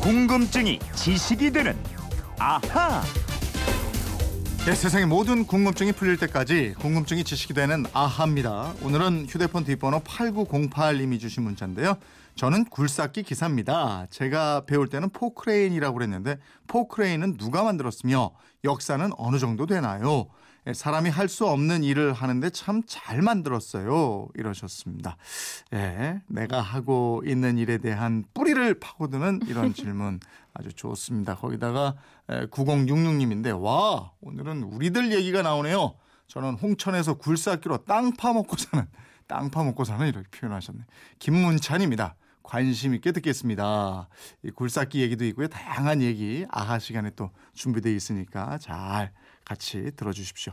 [0.00, 1.76] 궁금증이 지식이 되는
[2.38, 3.02] 아하.
[4.64, 8.76] 네, 세상의 모든 궁금증이 풀릴 때까지 궁금증이 지식이 되는 아하입니다.
[8.82, 11.98] 오늘은 휴대폰 뒷번호 8908님이 주신 문자인데요.
[12.34, 14.06] 저는 굴삭기 기사입니다.
[14.08, 18.30] 제가 배울 때는 포크레인이라고 그랬는데 포크레인은 누가 만들었으며
[18.64, 20.28] 역사는 어느 정도 되나요?
[20.66, 24.28] 예, 사람이 할 수 없는 일을 하는데 참 잘 만들었어요.
[24.34, 25.16] 이러셨습니다.
[25.72, 30.20] 예, 내가 하고 있는 일에 대한 뿌리를 파고드는 이런 질문
[30.52, 31.36] 아주 좋습니다.
[31.36, 31.94] 거기다가
[32.28, 35.94] 9066님인데 와 오늘은 우리들 얘기가 나오네요.
[36.26, 38.86] 저는 홍천에서 굴삭기로 땅 파먹고 사는
[39.26, 40.80] 땅 파먹고 사는 이렇게 표현하셨네.
[41.18, 42.16] 김문찬입니다.
[42.42, 44.08] 관심 있게 듣겠습니다.
[44.44, 45.46] 이 굴삭기 얘기도 있고요.
[45.46, 49.12] 다양한 얘기 아하 시간에 또 준비되어 있으니까 잘
[49.44, 50.52] 같이 들어주십시오.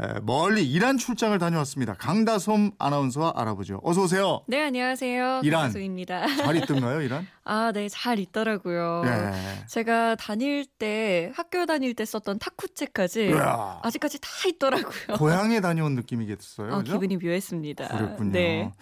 [0.00, 1.94] 에, 멀리 이란 출장을 다녀왔습니다.
[1.94, 3.80] 강다솜 아나운서와 알아보죠.
[3.84, 4.42] 어서 오세요.
[4.48, 5.42] 네, 안녕하세요.
[5.44, 5.62] 이란.
[5.62, 6.26] 강소입니다.
[6.38, 7.26] 잘 있던가요, 이란?
[7.44, 9.02] 아, 네, 잘 있더라고요.
[9.04, 9.64] 네.
[9.68, 13.80] 제가 다닐 때 학교 다닐 때 썼던 타쿠책까지 이야.
[13.82, 15.16] 아직까지 다 있더라고요.
[15.18, 16.72] 고향에 다녀온 느낌이겠어요.
[16.74, 16.94] 아, 그죠?
[16.94, 17.88] 기분이 묘했습니다.
[17.88, 18.32] 그랬군요.
[18.32, 18.72] 네.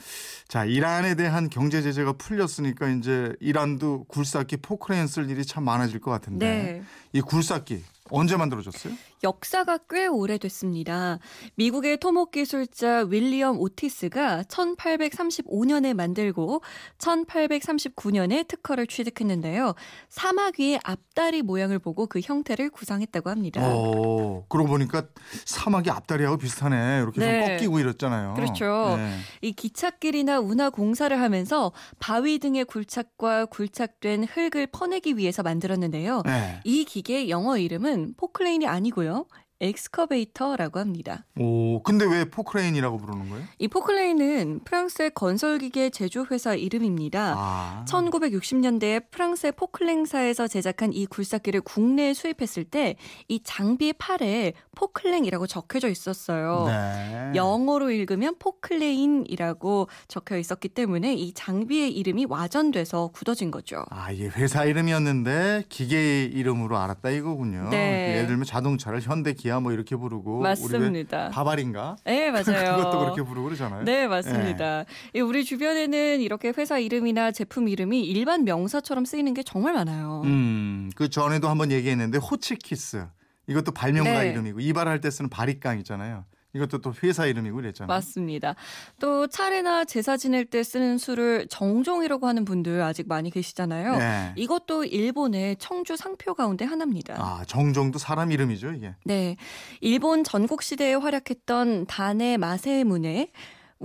[0.49, 6.11] 자, 이란에 대한 경제 제재가 풀렸으니까 이제 이란도 굴삭기 포크레인 쓸 일이 참 많아질 것
[6.11, 6.83] 같은데 네.
[7.13, 8.95] 이 굴삭기 언제 만들어졌어요?
[9.23, 11.19] 역사가 꽤 오래됐습니다.
[11.57, 16.63] 미국의 토목 기술자 윌리엄 오티스가 1835년에 만들고
[16.99, 19.75] 1839년에 특허를 취득했는데요.
[20.09, 23.67] 사막 위의 앞다리 모양을 보고 그 형태를 구상했다고 합니다.
[23.75, 25.05] 오, 그러고 보니까
[25.45, 27.01] 사막이 앞다리하고 비슷하네.
[27.03, 27.47] 이렇게 네.
[27.47, 28.35] 좀 꺾이고 이랬잖아요.
[28.35, 28.95] 그렇죠.
[28.97, 29.19] 네.
[29.43, 36.23] 이 기찻길이나 운하 공사를 하면서 바위 등의 굴착과 굴착된 흙을 퍼내기 위해서 만들었는데요.
[36.25, 36.61] 네.
[36.65, 39.27] 이 기계의 영어 이름은 포클레인이 아니고요.
[39.61, 41.25] excavator라고 합니다.
[41.39, 43.45] 오, 근데 왜 포크레인이라고 부르는 거예요?
[43.59, 47.35] 이 포클레인은 프랑스의 건설기계 제조회사 이름입니다.
[47.37, 47.85] 아.
[47.89, 52.97] 1960년대에 프랑스의 포클랭사에서 제작한 이 굴삭기를 국내에 수입했을 때
[53.29, 56.65] 이 장비 팔에 포클랭이라고 적혀져 있었어요.
[56.67, 57.33] 네.
[57.35, 63.85] 영어로 읽으면 포클레인이라고 적혀 있었기 때문에 이 장비의 이름이 와전돼서 굳어진 거죠.
[63.91, 67.69] 아, 이게 회사 이름이었는데 기계 이름으로 알았다 이거군요.
[67.71, 68.15] 네.
[68.17, 71.25] 예를 들면 자동차를 현대 기아 뭐 이렇게 부르고 우리 맞습니다.
[71.25, 71.97] 왜 바발인가?
[72.05, 72.77] 네, 맞아요.
[72.77, 73.83] 그것도 그렇게 부르고 그러잖아요.
[73.85, 74.85] 네, 맞습니다.
[75.15, 80.23] 이 우리 주변에는 이렇게 회사 이름이나 제품 이름이 일반 명사처럼 쓰이는 게 정말 많아요.
[80.27, 83.07] 음, 그 전에도 한번 얘기했는데 호치키스
[83.49, 84.31] 이것도 발명가 네.
[84.31, 86.25] 이름이고 이발할 때 쓰는 바리깡 있잖아요.
[86.55, 87.89] 이것도 또 회사 이름이고 그랬잖아요.
[87.89, 88.55] 맞습니다.
[88.99, 93.97] 또 차례나 제사 지낼 때 쓰는 술을 정종이라고 하는 분들 아직 많이 계시잖아요.
[93.97, 94.33] 네.
[94.37, 97.15] 이것도 일본의 청주 상표 가운데 하나입니다.
[97.19, 98.95] 아, 정정도 사람 이름이죠, 이게.
[99.05, 99.37] 네.
[99.81, 103.31] 일본 전국 시대에 활약했던 다네 마세문에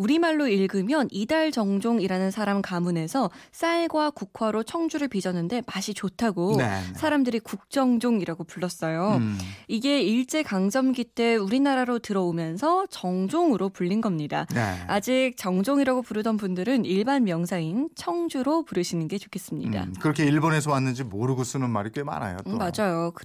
[0.06, 6.94] 우리말로 읽으면 이달 정종이라는 사람 가문에서 쌀과 국화로 청주를 빚었는데 맛이 좋다고 네, 네.
[6.96, 9.16] 사람들이 국정종이라고 불렀어요.
[9.16, 9.38] 음.
[9.70, 14.46] 이게 일제 강점기 때 우리나라로 들어오면서 정종으로 불린 겁니다.
[14.54, 14.62] 네.
[14.88, 19.84] 아직 정종이라고 부르던 분들은 일반 명사인 청주로 부르시는 게 좋겠습니다.
[19.86, 22.38] 음, 그렇게 일본에서 왔는지 모르고 쓰는 말이 꽤 많아요.
[22.44, 22.52] 또.
[22.52, 23.12] 음, 맞아요.
[23.16, 23.24] 그-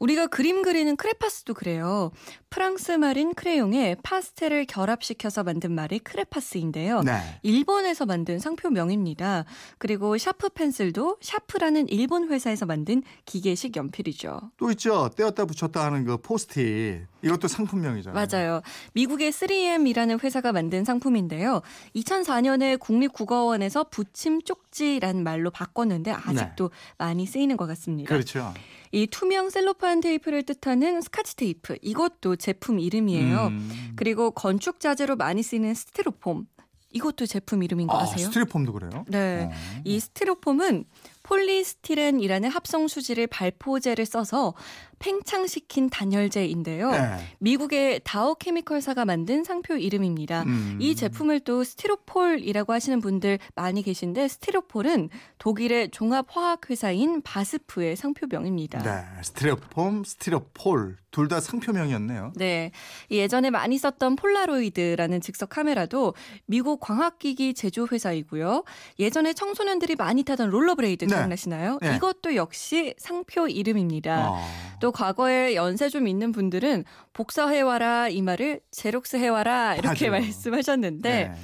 [0.00, 2.10] 우리가 그림 그리는 크레파스도 그래요.
[2.50, 7.02] 프랑스 말인 크레용에 파스텔을 결합시켜서 만든 말이 크레파스인데요.
[7.02, 7.20] 네.
[7.42, 9.44] 일본에서 만든 상표명입니다.
[9.78, 14.50] 그리고 샤프 펜슬도 샤프라는 일본 회사에서 만든 기계식 연필이죠.
[14.56, 15.10] 또 있죠.
[15.16, 17.06] 떼었다 붙였다 하는 그 포스트잇.
[17.22, 18.26] 이것도 상품명이잖아요.
[18.26, 18.60] 맞아요.
[18.92, 21.62] 미국의 3M이라는 회사가 만든 상품인데요.
[21.96, 28.08] 2004년에 국립국어원에서 붙임 쪽지라는 말로 바꿨는데 아직도 많이 쓰이는 것 같습니다.
[28.08, 28.14] 네.
[28.14, 28.54] 그렇죠.
[28.92, 33.48] 이 투명 셀로판 테이프를 뜻하는 스카치 테이프 이것도 제품 이름이에요.
[33.48, 33.92] 음.
[33.96, 36.46] 그리고 건축 자재로 많이 쓰이는 스티로폼
[36.90, 38.26] 이것도 제품 이름인 거 아, 아세요?
[38.26, 39.04] 스티로폼도 그래요?
[39.08, 39.50] 네.
[39.52, 39.80] 어.
[39.84, 40.84] 이 스티로폼은
[41.22, 44.54] 폴리스티렌이라는 합성 수지를 발포제를 써서
[44.98, 46.90] 팽창시킨 단열재인데요.
[46.90, 47.18] 네.
[47.38, 50.42] 미국의 다우 케미컬사가 만든 상표 이름입니다.
[50.42, 50.78] 음.
[50.80, 58.82] 이 제품을 또 스티로폴이라고 하시는 분들 많이 계신데 스티로폴은 독일의 종합화학 회사인 바스프의 상표명입니다.
[58.82, 59.22] 네.
[59.22, 62.32] 스티로폼, 스티로폴 둘 다 상표명이었네요.
[62.36, 62.70] 네.
[63.10, 66.14] 이 예전에 많이 썼던 폴라로이드라는 즉석 카메라도
[66.46, 68.64] 미국 광학기기 제조 회사이고요.
[68.98, 71.14] 예전에 청소년들이 많이 타던 롤러블레이드 네.
[71.14, 71.78] 기억나시나요?
[71.82, 71.96] 네.
[71.96, 74.16] 이것도 역시 상표 이름입니다.
[74.16, 74.67] 아.
[74.80, 80.22] 또 과거에 연세 좀 있는 분들은 복사해와라 이 말을 제록스 해와라 이렇게 맞아요.
[80.22, 81.34] 말씀하셨는데 네.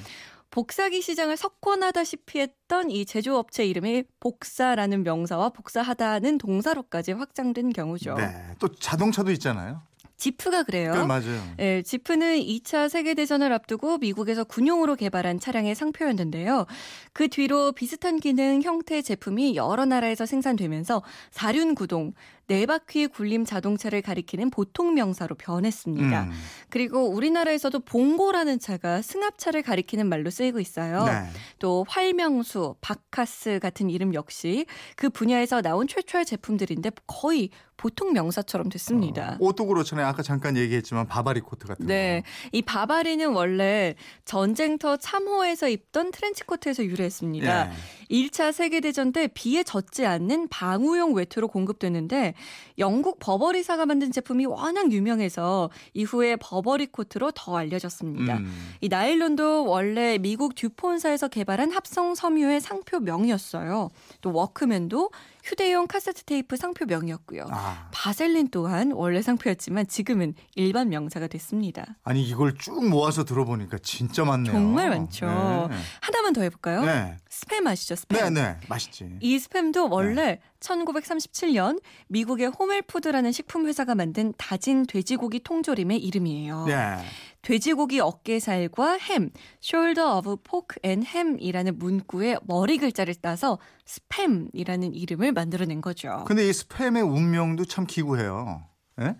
[0.51, 8.15] 복사기 시장을 석권하다시피 했던 이 제조업체 이름이 복사라는 명사와 복사하다는 동사로까지 확장된 경우죠.
[8.15, 8.31] 네.
[8.59, 9.81] 또 자동차도 있잖아요.
[10.17, 10.93] 지프가 그래요.
[10.93, 11.41] 그 맞아요.
[11.59, 16.65] 예, 지프는 2차 세계대전을 앞두고 미국에서 군용으로 개발한 차량의 상표였는데요.
[17.11, 22.13] 그 뒤로 비슷한 기능, 형태 제품이 여러 나라에서 생산되면서 사륜구동,
[22.47, 26.23] 네 바퀴 굴림 자동차를 가리키는 보통 명사로 변했습니다.
[26.23, 26.31] 음.
[26.69, 31.05] 그리고 우리나라에서도 봉고라는 차가 승합차를 가리키는 말로 쓰이고 있어요.
[31.05, 31.27] 네.
[31.59, 34.65] 또 활명수, 바카스 같은 이름 역시
[34.95, 39.33] 그 분야에서 나온 최초의 제품들인데 거의 보통 명사처럼 됐습니다.
[39.33, 40.07] 어, 옷도 그렇잖아요.
[40.07, 42.21] 아까 잠깐 얘기했지만 바바리 코트 같은 네.
[42.23, 42.49] 거.
[42.53, 47.71] 이 바바리는 원래 전쟁터 참호에서 입던 트렌치코트에서 유래했습니다.
[47.71, 47.71] 예.
[48.09, 52.34] 1차 세계대전 때 비에 젖지 않는 방우용 외투로 공급됐는데
[52.77, 58.37] 영국 버버리사가 만든 제품이 워낙 유명해서 이후에 버버리 코트로 더 알려졌습니다.
[58.37, 58.75] 음.
[58.81, 63.89] 이 나일론도 원래 미국 듀폰사에서 개발한 합성 섬유의 상표명이었어요.
[64.21, 65.09] 또 워크맨도
[65.45, 67.45] 휴대용 카세트 테이프 상표 명이었고요.
[67.51, 71.95] 아, 바셀린 또한 원래 상표였지만 지금은 일반 명사가 됐습니다.
[72.03, 74.51] 아니 이걸 쭉 모아서 들어보니까 진짜 많네요.
[74.51, 75.27] 정말 많죠.
[75.69, 75.77] 네.
[76.01, 76.83] 하나만 더 해볼까요?
[76.83, 77.17] 네.
[77.29, 77.93] 스팸 아시죠?
[77.93, 78.23] 스팸.
[78.23, 78.57] 네, 네.
[78.67, 79.17] 맛있지.
[79.21, 86.65] 이 스팸도 원래 1937년 미국의 호멜푸드라는 식품 회사가 만든 다진 돼지고기 통조림의 이름이에요.
[86.65, 86.97] 네.
[87.45, 89.29] 돼지고기 어깨살과 햄,
[89.63, 96.23] shoulder of pork and ham이라는 문구의 머리 글자를 따서 스팸이라는 이름을 만들어낸 거죠.
[96.25, 98.67] 근데 이 스팸의 운명도 참 기구해요.
[99.01, 99.15] 예?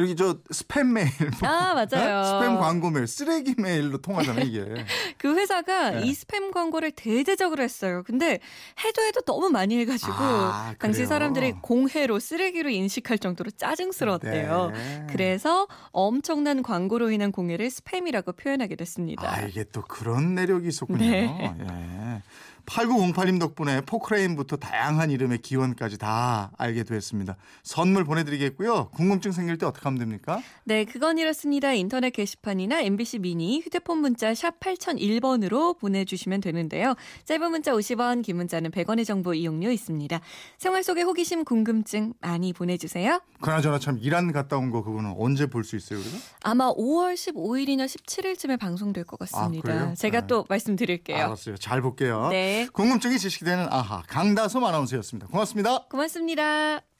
[0.00, 1.08] 여기 저 스팸 메일.
[1.42, 1.84] 아 맞아요.
[1.84, 2.46] 예?
[2.46, 4.64] 스팸 광고 메일, 쓰레기 메일로 통하잖아요, 이게.
[5.18, 6.06] 그 회사가 네.
[6.06, 8.04] 이 스팸 광고를 대대적으로 했어요.
[8.06, 8.38] 근데
[8.84, 11.04] 해도 해도 너무 많이 해가지고 아, 당시?
[11.04, 14.70] 사람들이 공해로 쓰레기로 인식할 정도로 짜증스러웠대요.
[14.72, 15.06] 네.
[15.10, 19.28] 그래서 엄청난 광고로 인한 공해를 스팸이라고 표현하게 됐습니다.
[19.28, 20.98] 아, 이게 또 그런 내력이 있었군요.
[20.98, 21.56] 네.
[21.60, 22.22] 예.
[22.68, 27.36] 8908님 덕분에 포크레인부터 다양한 이름의 기원까지 다 알게 됐습니다.
[27.62, 28.90] 선물 보내드리겠고요.
[28.90, 30.40] 궁금증 생길 때 어떻게 하면 됩니까?
[30.64, 31.72] 네, 그건 이렇습니다.
[31.72, 36.94] 인터넷 게시판이나 MBC 미니 휴대폰 문자 샵 8001번으로 보내주시면 되는데요.
[37.24, 40.20] 짧은 문자 50원, 긴 문자는 100원의 정보 이용료 있습니다.
[40.58, 43.20] 생활 속의 호기심, 궁금증 많이 보내주세요.
[43.40, 46.16] 그나저나 참 이란 갔다 온 거 그거는 언제 볼 수 있어요, 우리가?
[46.42, 49.72] 아마 5월 15일이나 17일쯤에 방송될 것 같습니다.
[49.72, 49.94] 아?
[49.94, 50.26] 제가 네.
[50.26, 51.16] 또 말씀드릴게요.
[51.24, 51.56] 알았어요.
[51.56, 52.28] 잘 볼게요.
[52.58, 55.28] 네, 궁금증이 지식되는 아하 강다솜 아나운서였습니다.
[55.28, 55.84] 고맙습니다.
[55.88, 56.97] 고맙습니다.